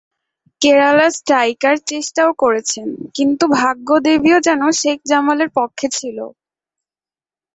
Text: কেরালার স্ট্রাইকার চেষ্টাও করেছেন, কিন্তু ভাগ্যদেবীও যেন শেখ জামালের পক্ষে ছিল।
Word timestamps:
কেরালার 0.61 1.11
স্ট্রাইকার 1.11 1.75
চেষ্টাও 1.87 2.31
করেছেন, 2.33 2.87
কিন্তু 3.15 3.43
ভাগ্যদেবীও 3.57 4.37
যেন 4.47 4.61
শেখ 4.81 4.99
জামালের 5.05 5.49
পক্ষে 5.55 5.87
ছিল। 5.97 6.17